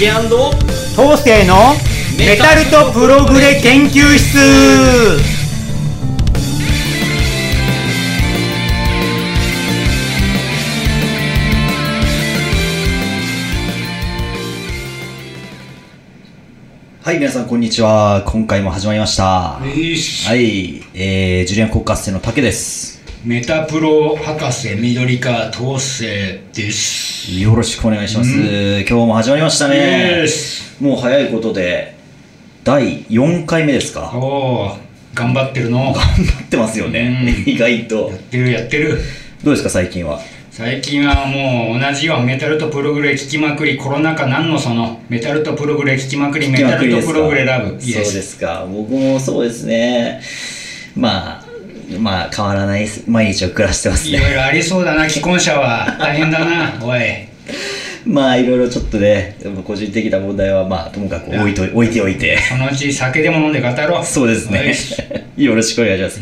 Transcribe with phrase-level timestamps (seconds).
[0.00, 1.74] ケ東勢の
[2.16, 4.38] メタルとプログレ研究室
[17.02, 18.24] はい、皆さんこんにちは。
[18.26, 19.58] 今回も始まりました。
[19.58, 22.99] はい、えー、ジュリアン国家生の竹です。
[23.22, 27.38] メタプロ博士緑川東生です。
[27.38, 28.30] よろしくお願いします。
[28.30, 30.24] 今日も始まりましたね。
[30.80, 31.96] もう早いことで、
[32.64, 34.10] 第4回目ですか？
[34.14, 34.78] おお、
[35.12, 35.92] 頑張ってるの。
[35.92, 37.44] 頑張ってますよね。
[37.46, 38.16] 意外とや。
[38.16, 38.98] ってるやってる。
[39.44, 40.18] どうですか、最近は？
[40.50, 48.66] 最近はもう同じよメタルとプログレ聞きまくりコロナ禍なんのそのメタルとプログレ聞きまくりメタルとプログレラブそうですか。
[48.66, 50.22] 僕もそうですね。
[50.96, 51.39] まあ、
[51.98, 54.18] まあ、変わらない毎日を暮らしてますね。
[54.18, 55.08] いろいろありそうだな。
[55.08, 56.84] 既婚者は大変だな。
[56.84, 57.00] おい。
[58.06, 62.38] まあ、いろいろちょっとね、個人的な問題は、まあ、ともかく置いとい置いておいて。
[62.38, 64.04] そのうち酒でも飲んで語ろう。
[64.04, 64.74] そうですね。
[65.36, 66.20] よろしくお願いします。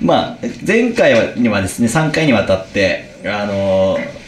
[0.00, 4.18] まあ、前回はにはですね、3回にわたって、あのー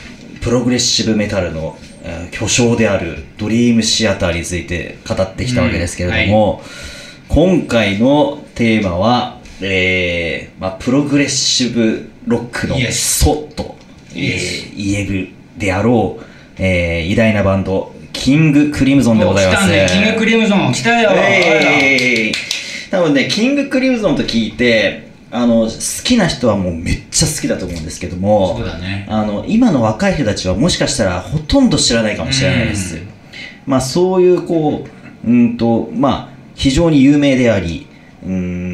[0.40, 6.62] プログレッシブメタルの、えー巨匠であるドリームシアターについて語ってきたわけですけれども、
[7.28, 13.76] 今回のテーマは、えーまあ、プログレッシブロックの祖と、
[14.14, 16.24] えー言えるであろう、
[16.58, 19.56] えー偉大なバンド、キングクリムゾンでございます。
[19.58, 19.86] 来たね。
[19.90, 22.50] キングクリムゾン来たよ、えー
[22.90, 25.70] 多分ね、キングクリムゾンと聞いて、あの、好
[26.04, 29.06] きな人はもうめっちゃ好きだと思うんですけども、そうだね。
[29.08, 32.96] あの、今の若い人たちはもしかしたらほとんど知らないかもしれないです。
[32.96, 33.08] うん。
[33.66, 34.84] まあそういうこ
[35.24, 37.86] う、うんと、まあ、非常に有名であり、
[38.26, 38.69] うん、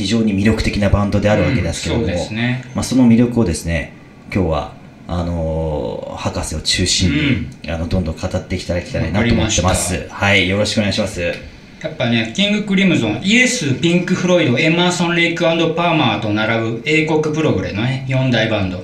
[0.00, 2.64] 非常に魅力的なバンドであるわけですけれども、うんそね。
[2.74, 3.92] まあその魅力をですね、
[4.34, 4.72] 今日は、
[5.06, 10.06] あのー博士を中心に、あの、どんどん語っていきたいなと思ってます。
[10.08, 11.20] はい、よろしくお願いします。
[11.20, 11.34] や
[11.88, 18.82] っぱね、キング・クリムゾン、イエス、ピンク・フロイド、エマーソン・レイクパーマーと並ぶ英国プログレのね、4大バンド。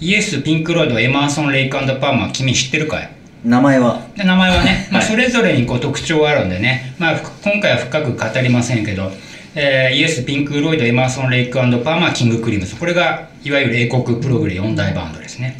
[0.00, 3.10] イエス、ピンク・フロイド、エマーソン・レイクパーマー、君知ってるかい？
[3.44, 4.06] 名前は？
[4.16, 5.10] で名前はね、 まあ、はい。
[5.10, 9.10] それぞれにこう特徴があるんでね、まあ、ふ今回は深く語りませんけど、
[9.60, 12.78] えーイエス、ピンク・フロイド、エマーソン・レイクパーマー、キング・クリムゾン。
[12.78, 15.56] これが、いわゆる英国プログレ4大バンドですね。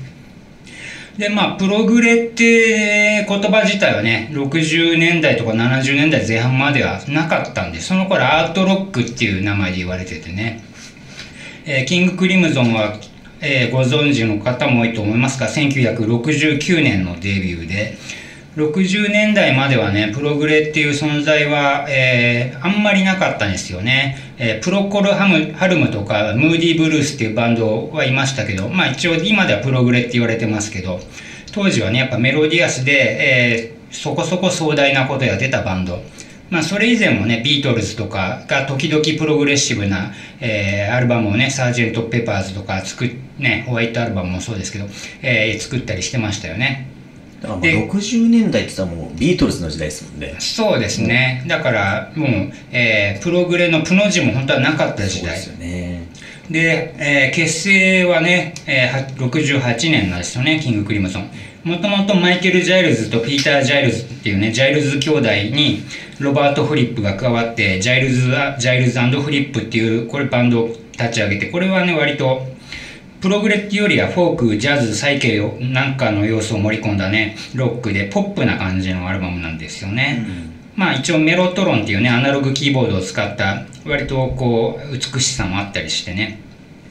[1.16, 10.60] で、まあ、プログレって言葉自体はね、60年代とか70年代前半まではなかったんで、その頃アートロックっていう名前で言われててね、
[11.64, 12.94] えーキング・クリムゾンは、
[13.40, 17.94] えーご存知の方も多いと思いますが、1969年のデビューで、
[18.58, 24.34] 60年代まではね、プログレっていう存在は、えーあんまりなかったんですよね。
[24.36, 30.98] えープロコルハムハルムとか、ムーディーブルースっていうバンドはいましたけど、まあ一応今ではプログレって言われてますけど、
[31.52, 36.02] 当時はね、やっぱメロディアスで、えーそこそこ壮大な音が出たバンド。
[36.50, 44.86] まあそれ以前もね、ビートルズとかが時々プログレッシブな、えーアルバムをね、サージェント・ペパーズとか作っ、ね、ホワイトアルバムもそうですけど、
[45.22, 46.88] えー作ったりしてましたよね。
[47.40, 50.34] だからもうで60年代って言ったらもうビートルズの時代ですもんね。
[50.38, 51.44] そうですね。
[51.46, 55.36] だから、もう、えープログレのプの字も本当はなかった時代。
[55.36, 56.08] ですよね。
[56.50, 61.30] で、えー結成はね、えーは68年なんですよね、キング・クリムゾン。
[61.64, 65.82] もともとマイケル・ジャイルズとピーター・ジャイルズっていうね、ジャイルズ兄弟に
[66.18, 72.46] ロバート・フリップが加わって、ジャイルズ・ジャイルズフリップっていう、これバンドを立ち上げて、これはね、割と、
[73.20, 80.24] プログレっていうよりはフォーク、ジャズ、サイケなんかの要素を盛り込んだね、ロックでポップな感じのアルバムなんですよね。
[80.76, 86.38] まあ一応メロトロンっていうね、アナログキーボードを使った割とこう美しさもあったりしてね。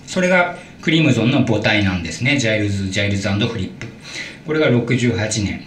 [0.05, 2.37] それがクリムゾンの母体なんですね。
[2.37, 3.87] ジャイルズ、ジャイルズフリップ。
[4.45, 5.61] これが68年。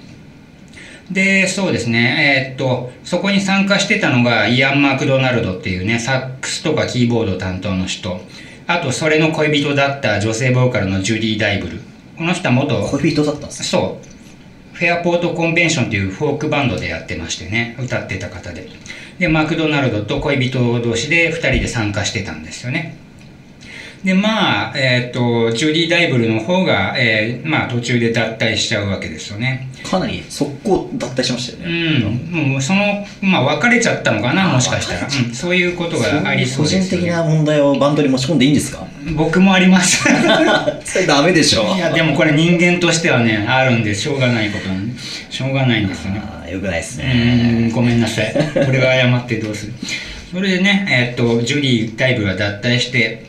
[1.10, 2.48] で、そうですね。
[2.48, 8.20] えーっと、そこに参加してたのがイアン・マクドナルドっていうね、サックスとかキーボード担当の人。
[8.72, 11.80] あと、それの恋人だった女性ボーカルのジュディ・ダイブル。
[12.16, 14.76] この人は元、恋人だったんですそう。
[14.76, 18.68] フェアポートコンベンションというフォークバンドでやってましてね、歌ってた方で。
[19.18, 22.94] で、マクドナルドと恋人同士で2人で参加してたんですよね。
[24.04, 29.68] で、まあ、えっ、と、ジュディ・ダイブルの方が、えーまあ途中で脱退しちゃうわけですよね。
[29.84, 31.98] かなり速攻脱退しましたようね。
[32.46, 35.00] ん、もうその、まあ別れちゃったのかな、もしかしたら。
[35.06, 36.86] うん、そういうことがありそう個ですよね。
[36.86, 38.86] 人的な問題をバンドに持ち込んでいいんですか？
[39.16, 40.02] 僕もあります。
[40.84, 41.74] それダメでしょ。
[41.76, 44.98] いや、でもこれ人間としてはね、あるんで、しょうがないことなんで
[45.30, 46.22] しょうがないんですよね。
[46.24, 47.12] あーよくないですうね。
[47.14, 48.34] ーんごめんなさい。
[48.66, 49.72] 俺が謝ってどうする。
[50.32, 53.28] それでね、えーっと、ジュディ・ダイブルが脱退して、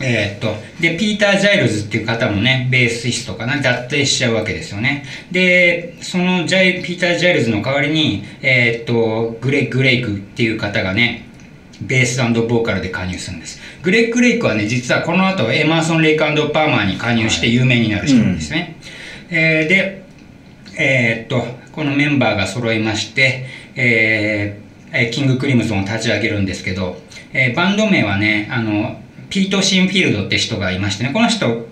[0.00, 5.04] えーっと、で、ピーター・ジャイルズっていう方もね、ベーシストかな、脱退しちゃうわけですよね。
[5.30, 11.22] で、そのジャイ、ピーター・ジャイルズの代わりに、えーっと、グレッグ・レイクっていう方がね、
[11.80, 13.60] ベースボーカルで加入するんです。
[13.82, 18.76] グレッグ・レイクはね、実はこの後、エマーソン・レイクパーマーに加入して有名になる人なんですね。
[19.30, 20.02] えーで、
[20.76, 24.64] えーっと、このメンバーが揃いまして、えー
[24.96, 27.00] えーキング・クリムゾンを立ち上げるんですけど、
[27.32, 29.00] えーバンド名はね、あの、
[29.30, 31.66] ピート・シンフィールドって人がいましてね、この人、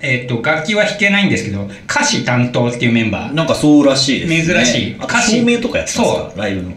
[0.00, 4.64] えーっと、楽器は弾けないんですけど、歌詞担当っていうメンバー、なんかそうらしいですね。
[4.64, 6.30] 珍しいあと照明とかやってますか？
[6.34, 6.72] そライブの。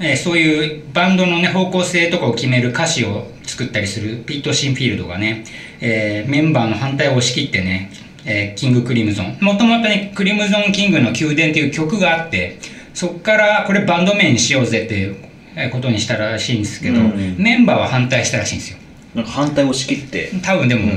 [0.00, 5.44] えーそういうバンドのね、方向性とかを決める歌詞を作ったりするピート・シンフィールドがね、
[5.80, 7.90] えーメンバーの反対を押し切ってね、
[8.24, 9.36] えーキング・クリムゾン。
[9.42, 12.58] もともとね、クリムゾン・キングの宮殿っていう曲があって、
[12.94, 15.16] そっからこれバンド名にしようぜっていう
[15.54, 18.78] えーことにしたらしいんですけど、うんメンバーは反対したらしいんですよ。
[19.14, 20.32] なんか反対を押し切って。
[20.42, 20.92] 多分でも、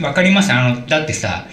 [0.00, 1.46] わかりますあの、だってさ、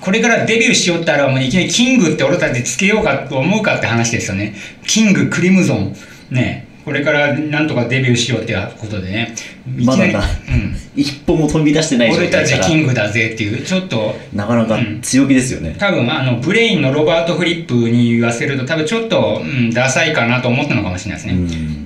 [0.00, 4.54] これからデビューしよったらもういきなりキングって俺たちつけようかと思うかって話ですよね。
[4.86, 5.94] キング、クリムゾン。
[6.30, 6.66] ね。
[6.84, 9.34] これからなんとかデビューしようってことでね。
[9.66, 10.76] まだなうん。
[10.94, 15.74] 一歩も飛び出してない状俺たちキングだぜっていう、ちょっと、なかなか強気ですよね。
[15.76, 21.40] 多分あの、ブレインのロバート・フリップに言わせると多分ちょっと、うん、ダサいかなと思ったのかもしれないですね。
[21.40, 21.85] うん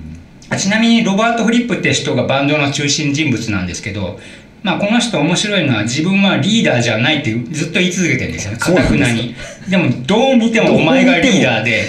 [0.57, 4.19] ちなみにロバート・フリップって人がバンドの中心人物なんですけど、
[4.63, 8.59] まあ、この人面白いのは自分はリーダーじゃないってずっと言い続けてるんですよね。
[8.59, 8.71] か？
[8.73, 9.33] たくなに。
[9.69, 11.85] でもどう見てもお前がリーダーで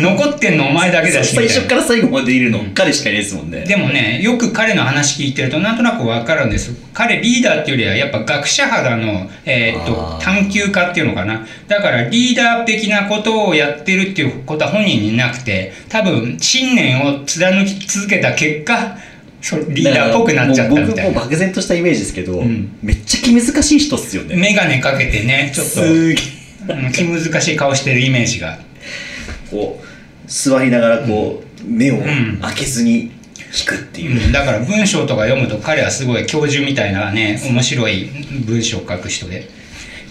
[0.00, 3.64] 残ってんのお前だけだし最初から最後までいるの彼しかいないですもんね。
[3.64, 6.74] でもねよく彼の話聞いてるとなんとなくわかるんです。
[6.92, 11.46] 彼リーダーっていうよりはやっぱ学者肌の、えーっと探求家っていうのかな。
[11.66, 18.96] だからリーダー的なことをやってるっていうことは本人になくて多分信念を貫き続けた結果
[19.40, 21.10] そうリーダーっぽくなっちゃったみたいな。
[21.10, 22.76] 僕も漠然としたイメージですけど、ん。
[22.82, 24.36] めっちゃ気難しい人っすよね。
[24.36, 25.80] 眼鏡かけてねちょっと。
[26.92, 28.58] 気難しい顔してるイメージが。
[29.50, 29.87] こう、
[30.28, 32.38] 座りながらこう、目をん。
[32.40, 33.10] 開けずに
[33.66, 34.26] 弾くっていう。
[34.26, 34.32] うん。
[34.32, 38.10] だから文章とか読むと彼はすごい教授みたいなね面白い
[38.46, 39.48] 文章を書く人で、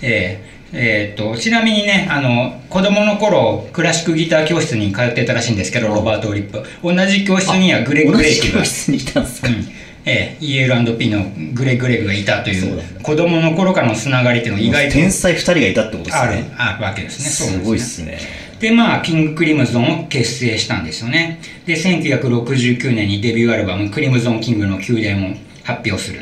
[0.01, 6.61] えーえーっとちなみにねあの子供の頃クラシックギター教室に通ってたらしいんですけどロバート・オリップ。
[6.83, 8.47] 同じ教室にはグレッグ・同レイクが。
[8.47, 9.65] じ教室にいたんですか、うん。
[10.05, 11.23] えー、EL&P の
[11.53, 14.93] グレッグ・レイクがいたという子供の頃からのつながりっていうのが意外と。
[14.93, 16.51] 天才二人がいたってことですあるね。
[16.57, 17.29] あわけですね。
[17.29, 18.19] すごいっすね。
[18.59, 21.39] で、まあ、キング・クリムゾンを結成したんですよね。
[21.65, 26.21] で、1969年にデビューアルバム、クリムゾン・キングの宮殿を発表する。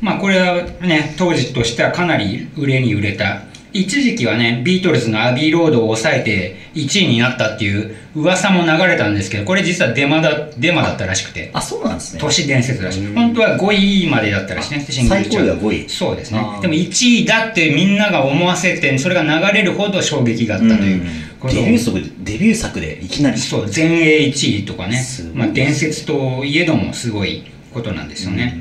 [0.00, 3.42] まあ、これはね、当時としてはかなり売れに売れた。
[3.72, 11.50] 一時期はね、ビートルズのアビーロードを抑えて1位になったっていう噂も流れたんですけど、これ実はデマだ、デマだったらしくて。
[11.54, 12.20] あ、そうなんですね。
[12.20, 13.14] 都市伝説らしい。
[13.14, 16.40] 本当は5位までだったらしいね、シングルチャート最高位は5位そうですね。
[16.60, 23.38] でも1位だってみんなが思わせて、それが流れるほど衝撃があったということをデビュー作で、デビュー作でいきなり。
[23.38, 25.04] そう、全英1位とかね
[25.34, 28.60] まあ、伝説といえどもすごいことなんですよね。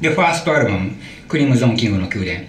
[0.00, 0.92] で、ファーストアルバム、
[1.28, 2.46] クリムゾン・キングの宮殿。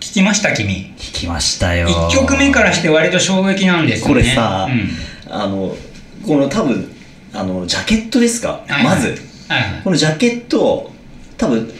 [0.00, 0.94] 聞きました君？
[0.96, 1.88] 聞きましたよ。
[1.88, 4.22] 1曲目からして割と衝撃なんですよこね。
[4.22, 5.74] れさ、うんあの、
[6.24, 6.90] この多分、
[7.32, 9.08] あの、ジャケットですか、はいはいまず。
[9.48, 10.92] はいはいこのジャケット、
[11.36, 11.72] 多分、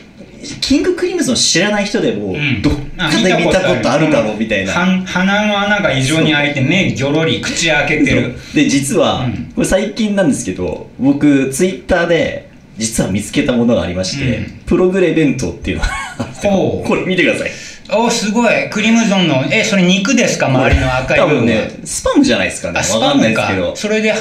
[0.61, 2.63] キングクリムゾン知らない人でも、うん。
[2.63, 4.73] どっかで見たことあるだろうみたいな。
[4.73, 8.35] は鼻の穴が異常に開いて目ギョロリ口開けてる。
[8.55, 9.53] で、実は、うん。
[9.55, 14.45] これ最近なんですけど、僕、ツイッターで、実は見つけたものがありまして、うん。
[14.67, 17.51] プログレ弁当っていうのがあって、これ見てください。
[17.89, 18.69] おすごい。
[18.69, 20.49] クリムゾンのえそれ肉ですか？
[20.49, 22.81] 周りの赤い部分は、多分ね、スパムじゃないですかね。
[22.81, 23.77] あスわかんないですけど。
[23.77, 24.13] それで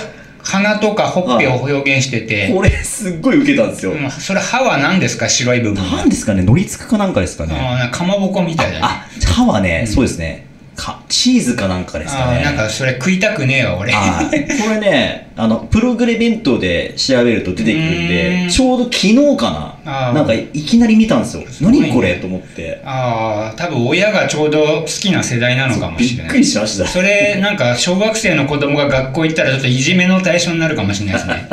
[0.45, 3.91] 鼻とかほっぺを表現してて、これすっごいウケたんですよ。
[3.91, 5.27] うんそれ歯は何ですか？
[5.27, 6.43] 白い部分はなんですかね？
[6.43, 7.89] 乗りつくかなんかですかね？
[7.91, 10.45] かかまぼこみたいだねあ、歯はね、そうですね。
[10.75, 12.43] か、チーズかなんかですかね。
[12.43, 14.29] なんかそれ食いたくねえわ俺はい。
[14.29, 19.74] これね、あの、プログレ弁当で調べると出てくるんで、んちょうど昨日かな。
[19.85, 21.43] なんかいきなり見たんですよ。
[21.61, 21.79] ごいね。
[21.81, 22.81] 何これと思って。
[22.83, 26.87] ああ多分親がちょうど好きな世代なのかもびっくしれないりしました。
[26.87, 31.49] それなんか小学生の子供が学校行ったらちょっといじめの対象になるかもしれないですね。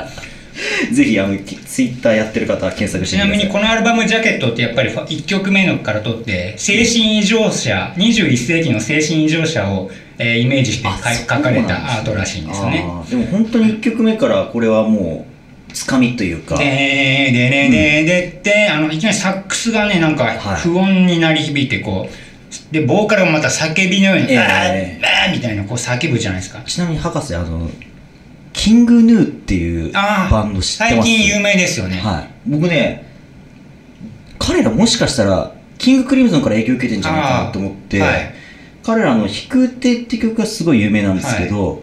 [0.92, 15.31] ぜひ、あの、ツイッターやってる方は検索してちなみにここのアルバムジャケットってやっぱり1曲目のから撮って精神異常者21世紀の精神異常者を、えーイメージしてか書かれたアートらしいんですよねでも本当に1曲目からこれはもう、
[15.73, 20.37] つかみというか、でーでれででって、あのいきなりサックスがねなんかはい。
[20.57, 26.61] 不穏に鳴り響いてこうでボーカルもまた叫びのように「えーあーみたいなこう叫ぶじゃないですか。
[26.67, 27.71] ちなみに博士、あの、
[28.52, 31.09] キングヌーっていうバンド知ってます？
[31.09, 32.29] 最近有名ですよね、はい。
[32.47, 33.11] 僕ね、
[34.38, 38.35] 彼らもしかしたらキングクリムゾンから影響を受けてんじゃないかなと思って、はい。
[38.85, 41.83] 彼らの「飛空艇」って曲がすごい有名なんですけど、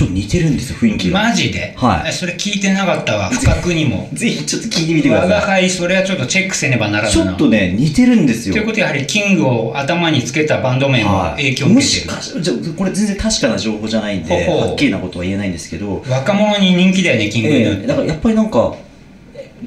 [0.00, 1.24] ちょっと似てるんですよ雰囲気が。
[1.24, 2.08] マジで、はい。
[2.08, 3.28] えそれ聞いてなかったわ。
[3.36, 4.08] 不覚にも。
[4.14, 7.10] ぜひちょっと聞いてみてくだ我がさ輩それはちょっとチェックせねばならな。
[7.10, 8.54] ちょっとね似てるんですよ。
[8.54, 14.68] ということはやはりキングを頭につけたバンド名も影響を受もけてる、しかしじゃあこれ全然確かな情報じゃないんでほうほう。
[14.68, 17.58] はっきりなことは言えないんですけど、若者に人気だよねキングヌー。
[17.58, 18.74] ええだからやっぱりなんか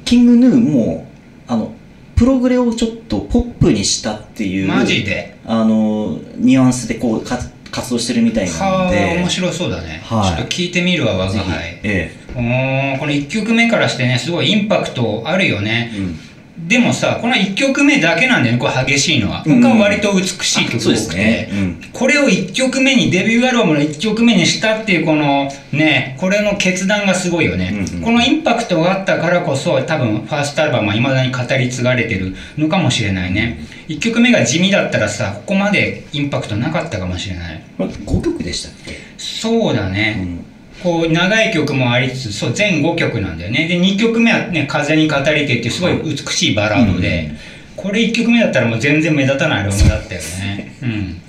[0.04, 1.06] キングヌーも
[1.46, 1.72] あの
[2.16, 5.36] プログレをちょっとポップにしたっていうマジで？
[5.46, 7.38] あのニュアンスでこうか
[7.74, 10.36] 活動してるみたいなんはあで面白そうだね、はい。
[10.36, 15.90] ちょっと聞いてみるわ我が輩えおーこの1曲目からしてねすごいインパクトあるよね。
[15.92, 16.18] え、うん
[16.56, 19.42] でもさこの1曲目だけなんだよねこれ激しいのは。
[19.44, 19.60] うん。
[19.60, 21.82] 他は割と美しい曲多くて、ね、うん。
[21.92, 28.02] これを1曲目にデビューアルバムの1曲目にしたっていうこのねこれの決断がすごいよね、うんうん。
[28.02, 33.58] このインパクトがあったからこそ多分ファーストアルバムはいまだに語り継がれてるのかもしれないね。
[33.88, 37.62] 1曲目が地味だったらさここまでインパクトなかったかもしれない。
[37.76, 40.43] これ5曲でしたっけ、そうだうね、ん
[40.84, 43.66] こう長い曲もありつつそう全5曲なんだよね。
[43.66, 47.32] で2曲目はね「風に語りて」っていうすごい美しいバラードで、
[47.74, 50.76] これ1曲目だったらもう全然目立たないアルバムだったよね。
[50.84, 51.20] うん。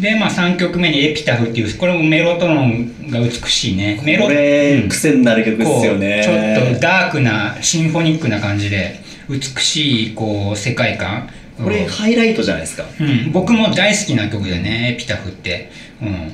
[0.00, 4.00] でまあ3曲目に「エピタフ」っていうこれもメロトロンが美しいね。
[4.02, 4.88] メロこれ、うん。
[4.88, 6.20] 癖になる曲ですよね。
[6.24, 8.98] ちょっとダークなシンフォニックな感じで
[9.30, 11.28] 美しいこう世界観。
[11.62, 12.84] これハイライトじゃないですか。
[12.98, 15.70] うん、僕も大好きな曲でね、エピタフって。
[16.02, 16.32] うん、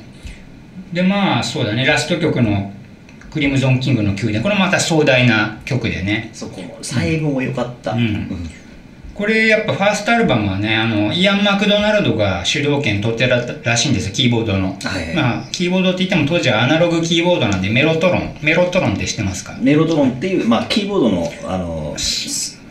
[0.93, 2.73] で、まあ、そうだね、ラスト曲の
[3.31, 6.29] クリムゾン・キングの宮殿、これまた壮大な曲でね。
[6.33, 8.27] そこも最後も良かった、うん。
[9.13, 14.77] これやっぱファーストアルバムはね、あの、イアン・マクドナルドが主導権取ってたらしいんですよ、キーボードの。
[14.83, 18.37] はいまあ、キーボードって言っても当時はアナログキーボードなんで、メロトロン。
[18.41, 21.95] メロトロンって知ってますかメロドロンっていう、まあ、キーボードのあの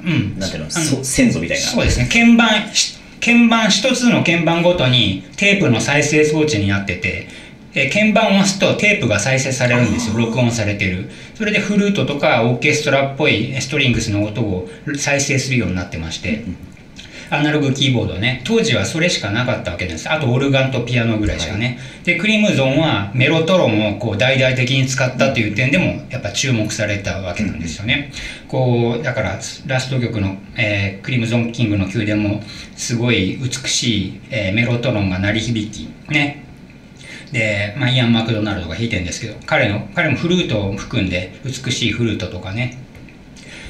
[0.04, 0.38] うん。
[0.38, 1.62] なんていうのあそ先祖みたいな。
[1.62, 2.08] そうですね。
[2.12, 7.28] 鍵盤し鍵盤一つの鍵盤ごとにテープの再生装置になってて
[7.74, 10.18] えー鍵盤を押すとテープが再生されるんですよ。
[10.18, 11.10] 録音されてる。
[11.34, 16.44] それでフルートとかオーケストラっぽいストリングスの音を再生するようになってまして。
[17.32, 18.42] アナログキーボードね。
[18.44, 20.10] 当時はそれしかなかったわけです。
[20.10, 28.10] あとオルガンとピアノぐらいしかね、でクリムゾンはメロトロンをこう大々的に使ったという点でもやっぱ注目されたわけなんですよね、
[28.48, 32.42] こうだからラスト曲の、えークリムゾンキングの宮殿も
[32.74, 36.49] すごい美しい、えーメロトロンが鳴り響きね
[37.32, 42.78] で、まあ、イアン・マクドナルドが弾いてるんですけど彼の彼もフルートを含んで美しいフルートとかね。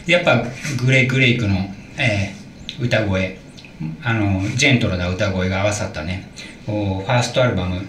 [0.07, 0.45] やっぱ
[0.85, 1.57] グレイ・グレイクの、
[1.99, 2.41] えー
[2.81, 3.39] 歌声
[4.03, 6.31] あのジェントルな歌声が合わさったね。
[6.67, 7.83] こうファーストアルバム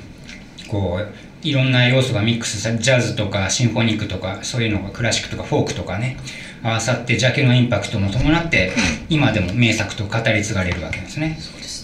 [0.68, 6.18] こういろんな要素がミックスさジャズとかシンフォニックとかそういうのがクラシックとかフォークとかね
[6.62, 8.72] 合わさってジャケのインパクトも伴って
[9.10, 11.38] 今でも名作と語り継がれるわけですね。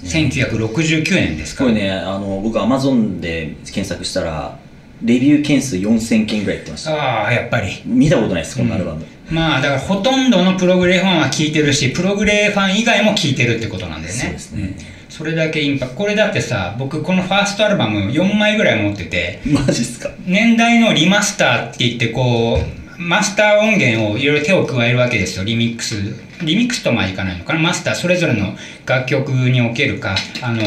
[0.04, 4.58] ね1969年ですからこれねあの僕アマゾンで検索したら
[5.04, 7.82] レビュー件数4000件ぐらいやってましたああやっぱり。
[7.86, 14.20] 見たことないですこのアルバム、まあだからほとんどのプログレファンは聴いてるしプログレファン以外も聴いてるってことなんだよね。
[14.20, 14.64] そうですね。
[14.64, 14.76] ん。
[15.10, 20.10] それだけインパクトこれだってさ僕このファーストアルバム4枚ぐらい持っててマジっすか。
[20.26, 25.46] 年代のリマスターって言ってこうマスター音源をいろいろ手を加えるわけですよ。
[25.46, 25.96] リミックス。
[26.44, 27.60] リミックスとまでいかないのかな。
[27.60, 30.62] マスターそれぞれの楽曲におけるかあの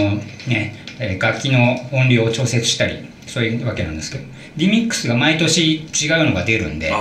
[0.46, 4.24] ねえー楽器の音量を調節したりそういうわけなんですけど。
[4.56, 6.92] リミックスが毎年違うのが出るんで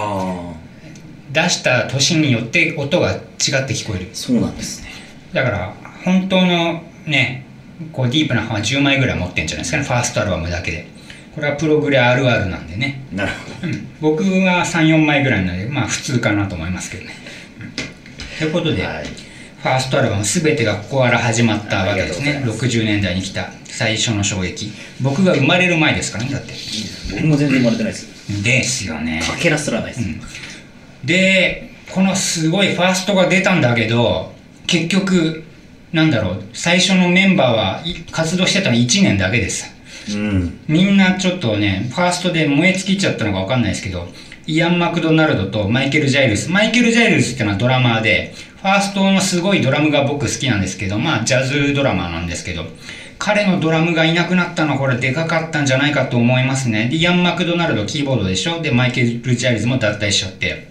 [1.31, 4.09] 出した年によって音が違って聞こえる。
[4.13, 4.89] そうなんですね。
[5.33, 5.74] だから
[6.05, 7.45] 本当のね
[7.91, 9.83] こうディープなファンは10枚ぐらい持ってんじゃないですかね。
[9.83, 10.88] ファーストアルバムだけで
[11.39, 13.05] これはプログレあるあるなんでね。
[13.12, 13.31] なる
[13.62, 17.13] ほうん、僕は34枚ぐらいなのでまあ普通かなと思いますけどね。
[18.38, 19.05] ということで、はい。
[19.05, 22.29] ファーストアルバム全てがここから始まったわけですね。
[22.29, 24.72] ありがとうござい60年代に来た最初の衝撃。
[25.01, 26.31] 僕が生まれる前ですからね。
[26.31, 28.43] だってど僕も全然生まれてないです。
[28.43, 29.22] ですよね。
[29.25, 30.05] かけらすらないです、
[31.03, 34.31] でこのすごいファーストが出たんだけど
[34.67, 35.43] 結局
[35.91, 39.65] なんだろう最初のメンバーはい活動してたの1年だけです
[40.18, 44.08] うんみんなちょっとね、ファーストで燃え尽きちゃったのかわかんないですけど、
[44.48, 46.50] イアン・マクドナルドとマイケル・ジャイルス。
[46.50, 52.66] マイケル・ジャイルスってのはドラマーで、ファーストのすごいドラムが僕好きなんですけど、まあジャズドラマーなんですけど、
[53.18, 56.88] 彼のドラムがいなくなったのはこれでかかったんじゃないかと思いますね。
[56.89, 58.62] で、イアン・マクドナルドキーボードでしょ？
[58.62, 60.68] で、マイケル・ジャイルスも脱退しちゃって。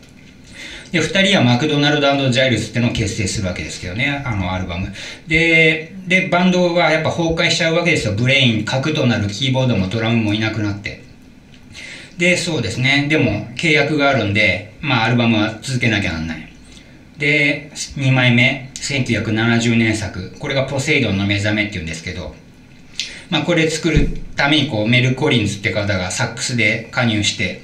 [0.92, 4.92] で、二人はマクドナルドジャイルスってのを結成するわけですけどね、あのアルバム。
[5.26, 8.14] で、で、バンドはやっぱ崩壊しちゃうわけですよ。
[8.14, 11.02] ブレイン、核となるキーボードもドラムもいなくなって。
[12.16, 13.06] で、そうですね。
[13.08, 16.48] でも、契約があるんで、まあ、アルバムは続けなきゃなんない。
[17.18, 20.34] で、2枚目、1970年作。
[20.38, 22.34] これがポセイドンの目覚めっていうんですけど、
[23.30, 27.60] まあこれ作るためにこうメル・コリンズって方がサックスで加入して、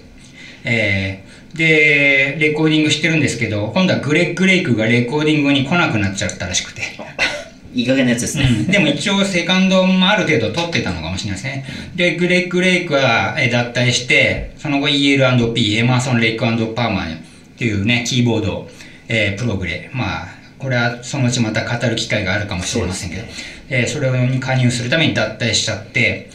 [0.64, 6.82] えー、で、レコーディングしてるんですけど、今度はグレッグ・レイクがレコーディングに来なくなっちゃったらしくて。
[7.74, 8.44] いい加減なやつですね。
[8.44, 11.64] うん、でも一応セカンドもある程度取ってたのかもしれないですね。
[11.96, 17.18] で、グレッグ・レイクは脱退して、その後 EL&P、エマーソン・レイクパーマーっ
[17.56, 18.70] ていうね、キーボード、
[19.08, 19.90] えー、プログレ。
[19.92, 23.22] まあ、これはそのうちまた語る機会があるかもしれませんけど、
[23.68, 26.30] えー、それに加入するために脱退しちゃって、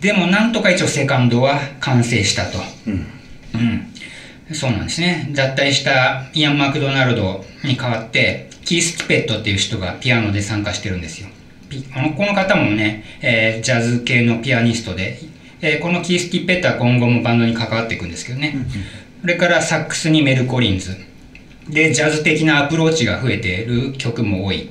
[0.00, 2.58] でもなんとか一応セカンドは完成したと。
[2.86, 3.06] うん。
[3.54, 3.91] うん。
[4.50, 5.30] そうなんですね。
[5.32, 11.28] 脱退したイアン・マクドナルドに代わって、キース・キペットっていう人がピアノで参加してるんですよ。
[11.94, 15.18] あのこの方もね、えー、ジャズ系のピアニストで、
[15.62, 18.56] えー、このキース・キペットは今後もバンドに関わっていくんですけどね。
[19.20, 20.96] それからサックスにメル・コリンズ。
[21.68, 24.68] で、ジャズ的なアプローチが増えている曲も多い。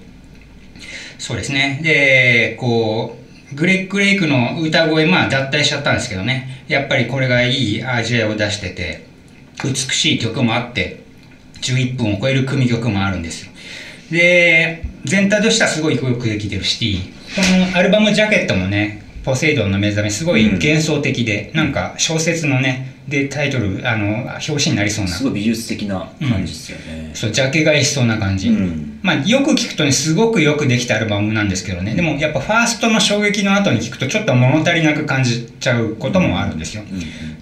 [1.17, 1.79] そうですね。
[1.83, 3.17] で、こ
[3.51, 6.65] う、グレッグ・レイクの歌声、まあ脱退しちゃったんですけどね。
[6.67, 9.05] やっぱりこれがいい味わいを出してて、
[9.63, 11.01] 美しい曲もあって、
[11.61, 13.51] 11分を超える組曲もあるんですよ。
[14.11, 17.41] で、全体としてはすごいよくできてるし、こ
[17.73, 25.11] のアルバムジャケットもね、ポセイドンの目覚めすごい幻想的で、うん、なんか小説のね、でタイトル、あの、表紙になりそうな。
[25.11, 27.07] すごい美術的な感じですよね。
[27.09, 28.49] うん、そう、ジャケ買いしそうな感じ。
[28.49, 36.83] うん、まあ、よく聞くとね、すごくよくできたアルバムなんですけどね、でもやっぱファーストの衝撃の後に聞くとちょっと物足りなく感じちゃうこともあるんですよ。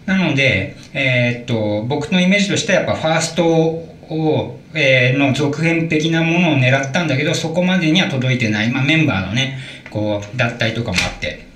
[0.06, 8.72] なので、えー、っと、僕のイメージとしてはやっぱファーストをえー、の続編的なものを狙ったんだけど、そこまでには届いてない。
[8.72, 9.58] まあメンバーのね、
[9.90, 11.49] こう、脱退とかもあって、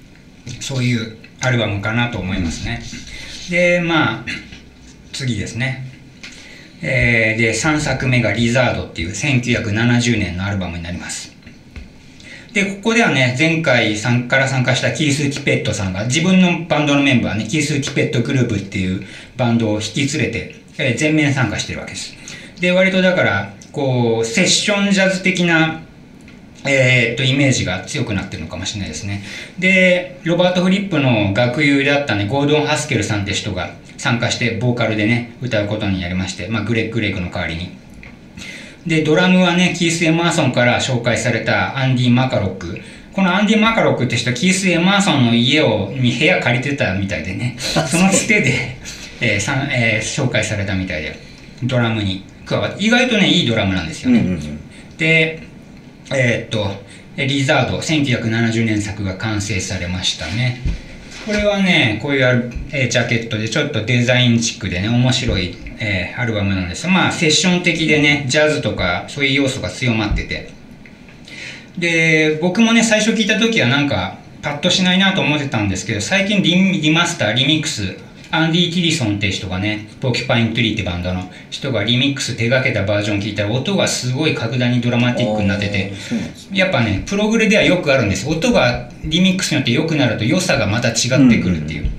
[0.60, 2.82] そういうアルバムかなと思いますね。
[3.50, 4.26] で、まあ、
[5.12, 5.86] 次ですね。
[6.82, 11.34] えー、で、3作目がリザードっていう1970年のアルバムになります。
[12.54, 13.98] で、ここではね、前回
[14.28, 19.06] から参加したキース・キペットさんが自分のバンドのメンバーね、キース・キペットグループっていう
[19.38, 22.14] バンドを引き連れて、えー、全面参加してるわけです。
[22.60, 25.82] で、割とだから、こう、セッションジャズ的な、
[26.66, 29.24] えー、っと、イメージが強くなってるのかもしれないですね。
[29.60, 37.72] で、ロバート・フリップの学友であったね、ゴードン・ハスケルさんって人が参加して、ボーカルでね、歌うことになりまして、まあ、グレッグ・レイクの代わりに。
[38.88, 42.80] で、ドラムはね、キース・エマーソンから紹介されたアンディ・マカロック。
[43.14, 48.78] このアンディ・マカロックって人はキース・エマーソンの家を、に部屋借りてたみたいでね、 そのつてで、
[49.22, 51.18] えーさえー、紹介されたみたいで、
[51.64, 52.24] ドラムに。
[52.46, 55.48] 加わって意外とねいいドラムなんですよね、うんうんうん、で
[56.16, 56.84] えー、っと
[57.16, 60.62] リザード1970年作が完成されましたね。
[61.26, 66.88] これはねこういう、え、ジャケットでちょっとデザインチックでね面白い、えー、アルバムなんです。
[66.88, 70.52] まあセッション的でねジャズとかそういう要素が強まってて。
[71.78, 77.96] で僕もね最初聞いた時はなんかパッとしないなと思ってたんですけど最近リ、リマスターリミックス
[78.34, 85.94] アンディ・ティリソンって人がね、ポキュパイン・トゥリーってバンドの人がリミックス手掛けたバージョン聞いたら音がすごい格段にドラマティックになってて、
[86.52, 88.28] やっぱね、プログレではよくあるんです。
[88.28, 90.96] 音がリミックスによって良くなると良さがまた違っ
[91.30, 91.92] てくるっていう。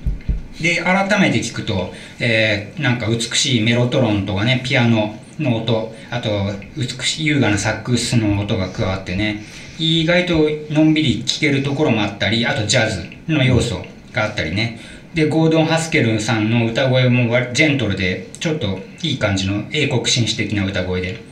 [0.59, 9.45] で、改めて聞くと、えー、なんか美しいメロトロンとかね、ピアノの音、あと美しい優雅なサックスの音が加わってね、
[9.79, 14.79] 意外とのんびり聴けるところもあったり、あとジャズの要素があったりね、
[15.15, 21.23] で、ゴードン・ハスケルさんの歌声もジェントルで、ちょっといい感じの英国紳士的な歌声で。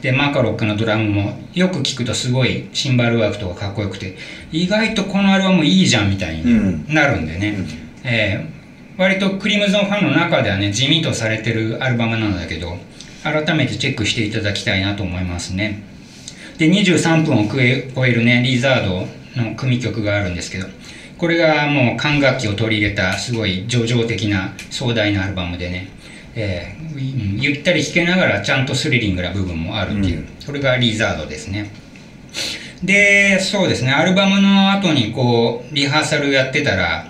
[0.00, 4.16] で、マカロックのドラムもよく聞くとすごいシンバルワークとかかっこよくて、
[4.52, 7.48] 意外とこのアルバムいいじゃんみたいになるんでね。
[7.58, 7.66] うん、
[8.04, 12.78] えー、割とクリムゾンファンの中ではね、地味とされてるアルバムなんだけど、
[13.24, 15.82] 改めてチェックしていただきたいなと思いますね。
[16.58, 20.68] で、23分を超えるね、リザードの組曲があるんですけど、
[21.22, 25.88] これがもう管楽器を取り入れたすごい叙情的な壮大なアルバムでね、
[26.34, 31.70] えー、ゆったり弾けながらちゃんとスリリングな部分もあるっていう、うん、これがリザードですね。
[32.82, 37.06] で、そうですね、アルバムの後にこう、リハーサルやってたら、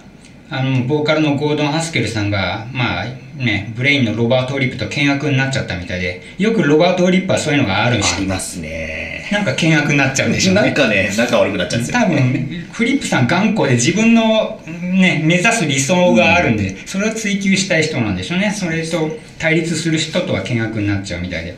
[0.51, 3.05] あの、ボーカルのゴードン・ハスケルさんが、まあ
[3.39, 8.17] ね、ブレインのロバート・オリップと険悪になっちゃったみたいで、よくロバート・オリップはそういうのがあるんですよ。
[8.19, 9.22] ありますね。
[9.33, 10.61] なんか険悪になっちゃうんでしょうね。
[10.61, 12.01] なんかね、仲悪くなっちゃうんですよ。
[12.01, 18.51] 多分、フリップさん頑固で自分のね、目指す理想があるんで、それを追求したい人なんでしょうね。
[18.51, 21.57] それと対立する人とは険悪になっちゃうみたいで。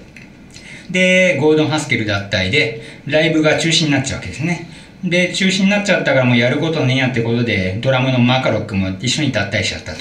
[0.91, 4.69] で、ゴードン・ハスケル脱退で、ライブが中止になっちゃうわけですね。
[5.03, 9.99] で、中止になっちゃったからもうやることねえやってことで、ドラムのマカロックも一緒に脱退しちゃったと。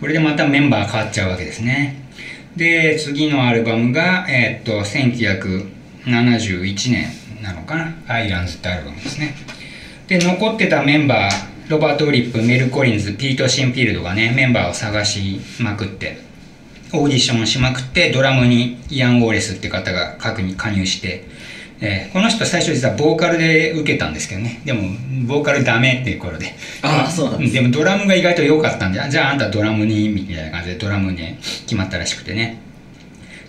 [0.00, 1.96] これでまたメンバー変わっちゃうわけですね。
[2.56, 4.84] で、次のアルバムが、えー、っと、
[6.06, 7.06] 1971年
[7.42, 9.34] なのかな「アイランズ」ってアルバムですね。
[10.08, 16.18] で残ってたメンバーロバート・ウリップメル・コリンズピート・シンフィールドがねメンバーを探しまくって
[16.92, 21.24] オーディションしまくってドラムにイアン・ウォーレスって方が各に加入して、
[21.80, 24.60] えーこの人最初実はボーカルで受けたんですけどね。
[24.64, 24.82] でも
[25.26, 26.54] ボーカルダメっていう頃で。
[26.82, 27.54] あーそうなんです。
[27.54, 31.18] でもドラムが意外と良かったんでじゃああんたドラムにみたいな感じでドラムに
[31.62, 32.60] 決まったらしくてね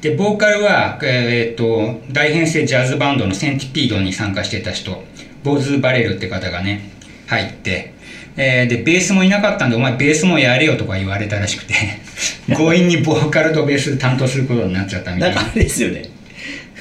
[0.04, 5.02] でボーカルは、えーっと大編成ジャズバンドのセンティピードに参加してた人。
[5.46, 6.92] ボズ・バレルって方がね
[7.28, 7.94] 入って、
[8.36, 11.74] えーでベースもいなかったんでお前ベースもやれよとか言われたらしくて。
[12.54, 15.36] 強引にボーカルとベース担当することになっちゃったみたな。
[15.36, 16.04] ないんかあれですよね。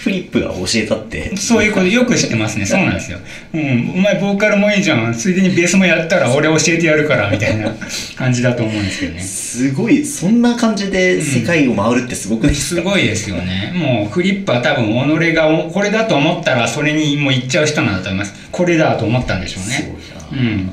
[0.02, 1.36] フリップが教えたって。
[1.36, 2.66] そういうことよく知ってますね。
[2.66, 3.18] そうなんですよ。
[3.54, 5.14] うん、お前ボーカルもいいじゃん。
[5.14, 7.72] ついでにベースもやったら俺教えてやるから、みたいな
[8.18, 9.20] 感じだと思うんですけどね。
[9.20, 13.72] すごい、そんな感じで世界を回るってすごくないですか、すごいですよね。
[13.76, 18.34] もうフリップは多分己がおこれだと思ったらそれにもう行っちゃう人なんだと思います。
[18.50, 19.94] これだと思ったんでしょうね。
[20.32, 20.70] うん。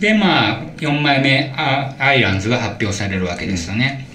[0.00, 4.06] で、まあ、4枚目、あアイランズが発表されるわけですよね。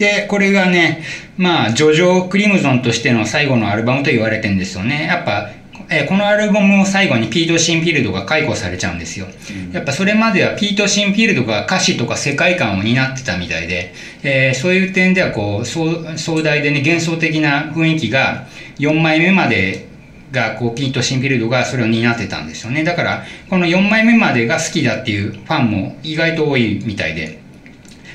[0.00, 1.02] で、これがね、
[1.36, 5.04] まあ、ジョジョ・クリムゾンとしての最後のアルバムと言われてるんですよね。
[5.04, 5.50] やっぱ、
[5.90, 9.26] えーこのアルバムを最後にピート・シンフィールドが解雇されちゃうんですよ。
[9.72, 18.46] やっぱそれまではピート・シンフィールドが歌詞とか世界観を担ってたみたいで、えーそういう点ではこう壮壮大でね幻想的な雰囲気が
[18.78, 19.86] 4枚目まで
[20.32, 27.40] がこうピート・シンフィールドがそれを担ってたんですよねだからこの4枚目までが好きだっていうファンも意外と多いみたいで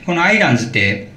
[0.06, 1.10] この「アイランズ」って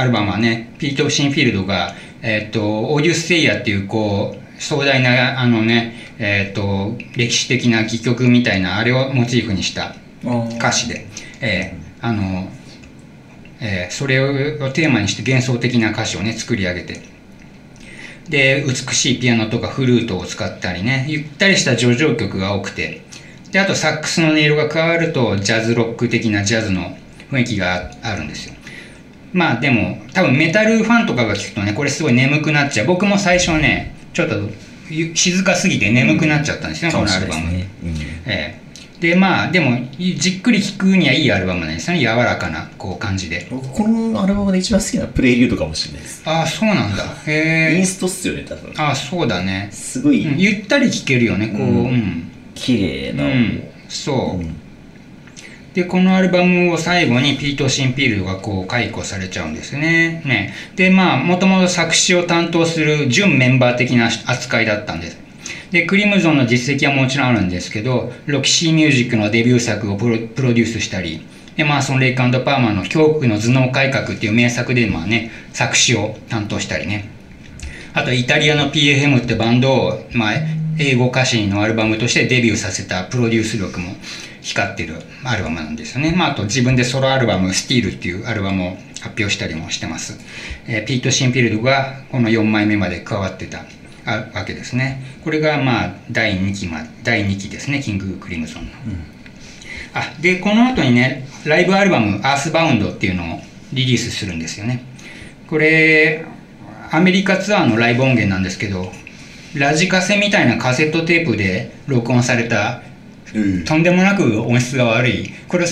[0.00, 9.94] アルバムはねピート・シンフィールドが、えっとオーディウス・セイヤっていうこう壮大なあのねえっと歴史的な戯曲みたいなあれをモチーフにした
[10.58, 11.06] 歌詞で、
[11.40, 12.50] えーあの、
[13.60, 17.02] えーそれをテーマにして幻想的な歌詞をね作り上げて
[18.28, 23.02] で美しいピアノとかフルートを使ったりねゆったりした叙情曲が多くて
[23.50, 26.96] であとサックスの音色が加わるとジャズロック的なジャズの
[27.30, 28.54] 雰囲気があるんですよ
[29.32, 32.86] まあでも多分メタルファンとかが聞くとねこれすごい眠くなっちゃう。
[32.86, 34.36] 僕も最初ねちょっと
[34.90, 37.68] ゆ静かすぎて眠くなっちゃったんですね、このアルバム、ね。
[38.26, 38.60] ええ。
[39.00, 42.00] でまあでもじっくり聴くにはいいアルバムなんですよね。
[42.00, 43.46] 柔らかなこう感じで。
[43.50, 46.22] 僕、このアルバムで一番好きなプレイリュードかもしれないです。
[46.26, 47.04] ああそうなんだ。
[47.26, 47.78] へえ。
[47.78, 48.74] インストっすよね、多分。
[48.76, 50.38] ああそうだね、すごいうん。
[50.38, 51.60] ゆったり聴けるよねこう。
[51.60, 51.66] うん。
[51.66, 53.24] うん、綺麗な。
[53.24, 53.62] うん。
[53.88, 54.59] そう、うん
[55.74, 60.22] でこのアルバムを最後にピート・シンピールがこう解雇されちゃうんですね。
[60.24, 60.52] ね。
[60.74, 65.18] でまあもともと作詞を担当する準メンバー的な扱いだったんです。
[65.70, 71.24] でクリムゾンの実績はもちろんあるんですけどロキシーミュージックのデビュー作をプロデュースしたり
[71.56, 77.08] でまあそのレイクパーマーの恐怖の頭脳改革っていう名作でまあね作詞を担当したりね。
[77.92, 80.32] あとイタリアの PFM ってバンドを、まあ、
[80.78, 83.96] 英語歌詞のアルバムとしてデビューさせたプロデュース力も
[84.42, 86.14] 光ってるアルバムなんですよね。
[86.16, 90.18] まあ、あと自分でソロアルバム「スティールっていうアルバムを発表したりもしてます。
[90.66, 93.64] えーピート・シンフィールドがこの4枚目まで加わってた
[94.06, 95.02] あわけですね。
[95.24, 98.70] これがまあ第2期ま第2期ですね、キング・クリムゾンの。
[99.94, 104.84] あでこの後にねライブアルバム「アースバウンド」っていうのをリリースするんですよね
[105.48, 106.24] これ
[106.90, 108.92] アメリカツアーのライブ音源なんですけど
[109.54, 112.89] ラジカセみたいなカセットテープで録音されたうん
[113.66, 115.30] とんでもなく音質が悪い。
[115.48, 115.68] これを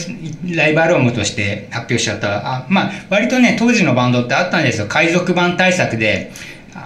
[0.54, 2.56] ライブアルバムとして発表しちゃった。
[2.56, 4.86] あまあ割とね当時のバンドってあったんですよ。
[4.88, 6.32] 海賊版対策で。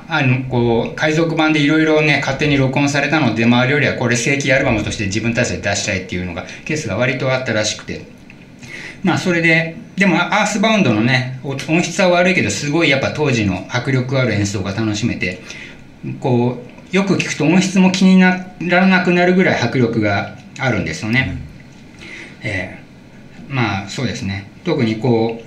[0.09, 8.23] あのこう海賊版でいろいろね勝手に録音されたので周りよりはこれ正規アルバムとして自分たちで出したいっていうのがケースが割とあったらしくて。
[9.03, 15.43] まあそれででもアースバウンドのね音質は悪いけどすごいやっぱ当時の迫力ある演奏が楽しめて
[16.21, 21.39] こうよく聞くと音質も気にならなくなるぐらい迫力があるんですよね。
[22.43, 22.83] えー
[23.49, 24.51] まあそうですね。
[24.65, 25.43] 特にこ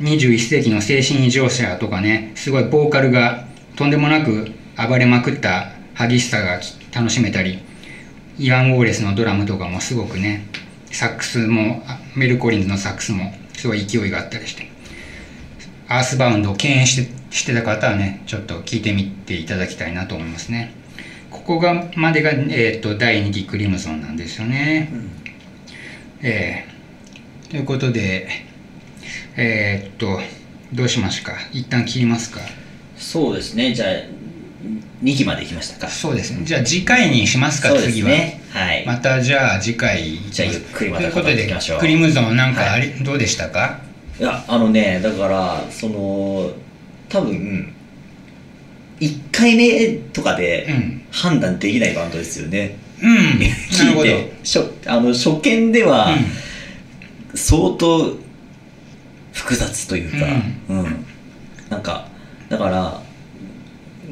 [0.00, 6.60] う21世紀の精神異常者とかねすごいボーカルがとんでもなく暴れまくった激しさが
[6.94, 7.58] 楽しめたり
[8.38, 10.46] イワン・ウォーレスのドラムとかもすごくね
[10.92, 14.70] サックスもあメル・コリンズのサックスもすごい勢いがあったりして
[15.88, 20.74] アースバウンドを敬遠してしてた方はねちょっと聞いてみていただきたいなと思いますね
[21.48, 24.92] ここがまでが、えー、と第2期クリムゾンなんですよね、
[26.20, 27.50] えー。
[27.50, 28.28] ということで
[29.34, 30.20] えーっと
[30.74, 32.40] どうしますか一旦切りますか？
[32.98, 33.88] そうですね、じゃあ、
[35.02, 35.88] 2期まで行きましたか。
[35.88, 36.44] そうですね。
[36.44, 37.68] じゃあ次回にしますか？
[37.70, 38.10] そうです次は。
[38.10, 38.42] ね。
[38.50, 38.84] はい。
[38.86, 40.18] またじゃあ次回。
[40.30, 41.48] じゃあゆっくりまたということで
[41.80, 43.80] クリムゾンなんかあり、どうでしたか？
[44.20, 46.52] いや、あのね、だから、その、
[47.08, 47.72] 多分、
[49.00, 52.76] 1回目とかで、うん判断できないバンドですよね。
[53.00, 53.16] うん。
[53.70, 54.32] 聞いて。
[54.44, 56.16] 初あの初見では
[57.34, 58.16] 相当
[59.32, 60.26] 複雑というか、
[60.68, 61.04] うん。
[61.70, 62.08] なんか
[62.48, 63.00] だから、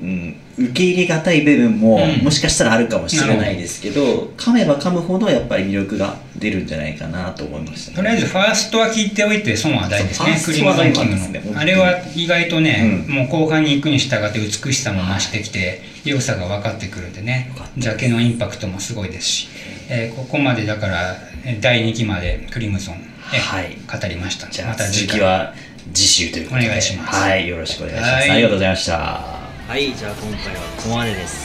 [0.00, 2.24] うん、受け入れがたい部分も、うん。
[2.24, 10.40] もしかしたらあるかもしれないですけど噛めば噛むほどやっぱり魅力が出るんじゃないかなと思いました、ね、とりあえずファーストは聞いておいて損はないですね。
[10.42, 11.52] クリムゾンキングファーストは大事ですね。
[11.52, 13.14] のあれは意外とね、うん。
[13.14, 17.52] もう後半に行くに従って美しさも増してきて良さが分かってくるんでね。
[17.76, 19.48] ジャケのインパクトもすごいですし、
[19.88, 22.96] えーここまでだからえー第2期までクリムゾン、
[23.34, 23.76] えはい。
[23.86, 25.52] 語りましたじゃあまた続きは
[25.92, 26.66] 次週ということで。
[26.66, 27.20] お願いします。
[27.20, 29.35] はいよろしくお願いします、はいありがとうございました
[29.68, 31.44] はいじゃあ今回はここまでです。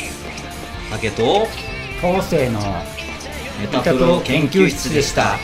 [0.92, 1.48] 竹と
[2.04, 2.60] 後世の
[3.60, 5.40] メメタプロ研究室でした。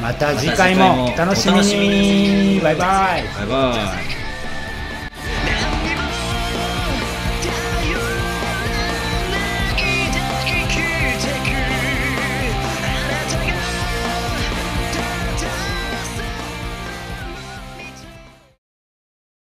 [0.00, 2.60] また次回もお楽しみに。
[2.60, 3.24] バイバイ。
[3.24, 4.19] バイバイ